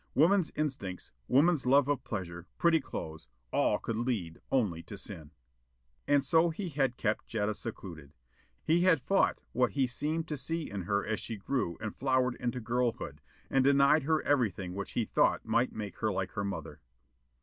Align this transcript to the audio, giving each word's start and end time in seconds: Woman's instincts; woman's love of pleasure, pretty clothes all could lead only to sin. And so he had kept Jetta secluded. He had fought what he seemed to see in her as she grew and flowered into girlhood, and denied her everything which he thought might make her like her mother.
Woman's 0.15 0.51
instincts; 0.55 1.11
woman's 1.27 1.67
love 1.67 1.87
of 1.87 2.03
pleasure, 2.03 2.47
pretty 2.57 2.79
clothes 2.79 3.27
all 3.53 3.77
could 3.77 3.97
lead 3.97 4.41
only 4.51 4.81
to 4.81 4.97
sin. 4.97 5.29
And 6.07 6.23
so 6.25 6.49
he 6.49 6.69
had 6.69 6.97
kept 6.97 7.27
Jetta 7.27 7.53
secluded. 7.53 8.11
He 8.63 8.81
had 8.81 8.99
fought 8.99 9.43
what 9.51 9.73
he 9.73 9.85
seemed 9.85 10.27
to 10.29 10.37
see 10.37 10.71
in 10.71 10.85
her 10.85 11.05
as 11.05 11.19
she 11.19 11.35
grew 11.37 11.77
and 11.79 11.95
flowered 11.95 12.33
into 12.39 12.59
girlhood, 12.59 13.21
and 13.47 13.63
denied 13.63 14.01
her 14.01 14.23
everything 14.23 14.73
which 14.73 14.93
he 14.93 15.05
thought 15.05 15.45
might 15.45 15.71
make 15.71 15.97
her 15.99 16.11
like 16.11 16.31
her 16.31 16.43
mother. 16.43 16.81